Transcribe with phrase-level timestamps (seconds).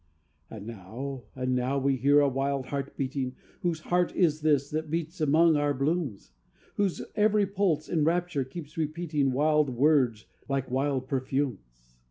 [0.49, 4.89] "And now, and now we hear a wild heart beating Whose heart is this that
[4.89, 6.31] beats among our blooms?
[6.75, 11.93] Whose every pulse in rapture keeps repeating Wild words like wild perfumes?"